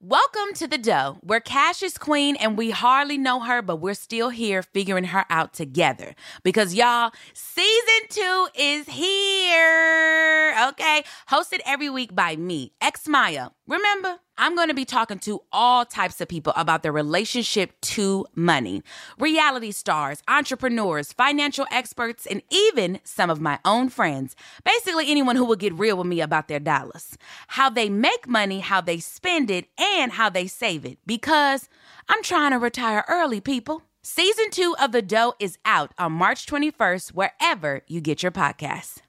[0.00, 3.94] Welcome to the dough, where Cash is queen and we hardly know her, but we're
[3.94, 6.14] still here figuring her out together.
[6.44, 10.54] Because y'all, season two is here.
[10.68, 11.02] Okay.
[11.28, 13.54] Hosted every week by me, X Mayo.
[13.68, 14.18] Remember?
[14.38, 18.82] I'm going to be talking to all types of people about their relationship to money
[19.18, 24.34] reality stars, entrepreneurs, financial experts, and even some of my own friends.
[24.64, 28.60] Basically, anyone who will get real with me about their dollars, how they make money,
[28.60, 30.98] how they spend it, and how they save it.
[31.04, 31.68] Because
[32.08, 33.82] I'm trying to retire early, people.
[34.02, 39.02] Season two of The Dough is out on March 21st, wherever you get your podcasts.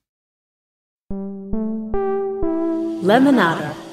[3.01, 3.88] Lemonada.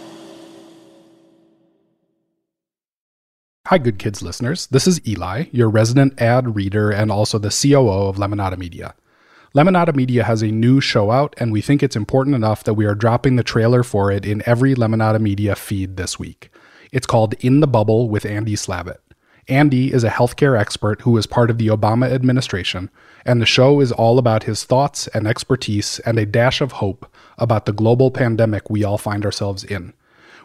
[3.71, 4.69] Hi, good kids listeners.
[4.69, 8.95] This is Eli, your resident ad reader and also the COO of Lemonada Media.
[9.57, 12.85] Lemonada Media has a new show out, and we think it's important enough that we
[12.85, 16.55] are dropping the trailer for it in every Lemonada Media feed this week.
[16.93, 19.01] It's called In the Bubble with Andy Slavitt.
[19.49, 22.89] Andy is a healthcare expert who was part of the Obama administration,
[23.25, 27.13] and the show is all about his thoughts and expertise and a dash of hope
[27.37, 29.93] about the global pandemic we all find ourselves in.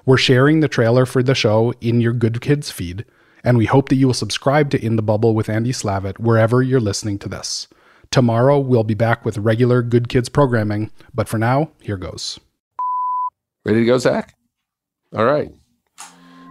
[0.04, 3.06] We're sharing the trailer for the show in your Good Kids feed,
[3.44, 6.64] and we hope that you will subscribe to In the Bubble with Andy Slavitt wherever
[6.64, 7.68] you're listening to this.
[8.10, 12.40] Tomorrow, we'll be back with regular Good Kids programming, but for now, here goes.
[13.64, 14.36] Ready to go, Zach?
[15.16, 15.54] All right.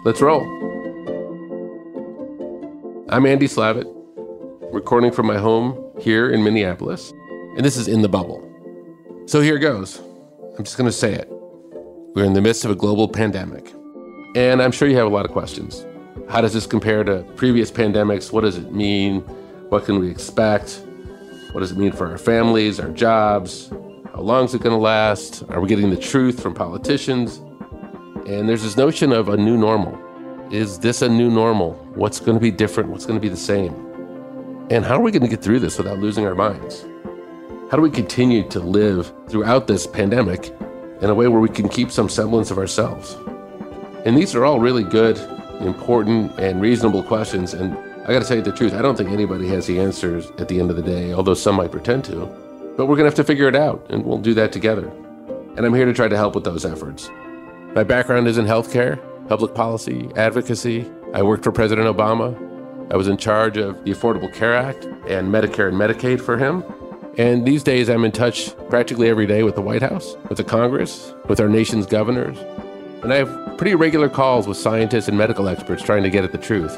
[0.04, 0.42] Let's roll.
[3.08, 3.92] I'm Andy Slavitt,
[4.72, 7.12] recording from my home here in Minneapolis,
[7.56, 8.46] and this is In the Bubble.
[9.26, 10.00] So here goes.
[10.56, 11.28] I'm just going to say it.
[12.12, 13.72] We're in the midst of a global pandemic.
[14.34, 15.86] And I'm sure you have a lot of questions.
[16.28, 18.32] How does this compare to previous pandemics?
[18.32, 19.20] What does it mean?
[19.68, 20.82] What can we expect?
[21.52, 23.70] What does it mean for our families, our jobs?
[24.12, 25.44] How long is it going to last?
[25.50, 27.36] Are we getting the truth from politicians?
[28.26, 29.96] And there's this notion of a new normal.
[30.52, 31.74] Is this a new normal?
[31.94, 32.90] What's going to be different?
[32.90, 33.72] What's going to be the same?
[34.68, 36.84] And how are we going to get through this without losing our minds?
[37.70, 40.52] How do we continue to live throughout this pandemic
[41.00, 43.16] in a way where we can keep some semblance of ourselves?
[44.04, 45.18] And these are all really good,
[45.60, 47.54] important, and reasonable questions.
[47.54, 50.30] And I got to tell you the truth, I don't think anybody has the answers
[50.38, 52.26] at the end of the day, although some might pretend to.
[52.76, 54.88] But we're going to have to figure it out, and we'll do that together.
[55.56, 57.10] And I'm here to try to help with those efforts.
[57.74, 60.90] My background is in healthcare, public policy, advocacy.
[61.12, 62.34] I worked for President Obama.
[62.90, 66.64] I was in charge of the Affordable Care Act and Medicare and Medicaid for him.
[67.18, 70.44] And these days, I'm in touch practically every day with the White House, with the
[70.44, 72.38] Congress, with our nation's governors.
[73.02, 76.32] And I have pretty regular calls with scientists and medical experts trying to get at
[76.32, 76.72] the truth.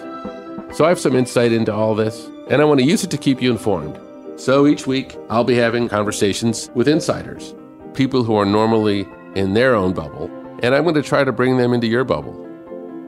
[0.75, 3.19] So I have some insight into all this, and I want to use it to
[3.19, 3.99] keep you informed.
[4.41, 7.55] So each week, I'll be having conversations with insiders,
[7.93, 10.31] people who are normally in their own bubble,
[10.63, 12.39] and I'm going to try to bring them into your bubble.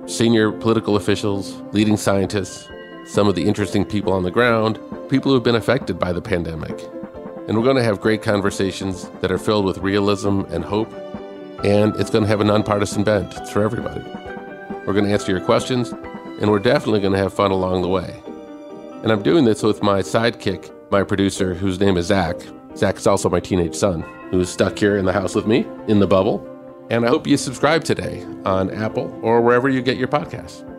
[0.06, 2.68] Senior political officials, leading scientists,
[3.06, 6.22] some of the interesting people on the ground, people who have been affected by the
[6.22, 6.78] pandemic.
[7.46, 10.90] And we're going to have great conversations that are filled with realism and hope,
[11.62, 14.00] and it's going to have a nonpartisan bent it's for everybody.
[14.86, 17.88] We're going to answer your questions, and we're definitely going to have fun along the
[17.88, 18.22] way.
[19.02, 22.36] And I'm doing this with my sidekick, my producer, whose name is Zach.
[22.76, 24.00] Zach is also my teenage son,
[24.30, 26.48] who's stuck here in the house with me in the bubble.
[26.90, 30.70] And I hope you subscribe today on Apple or wherever you get your podcasts.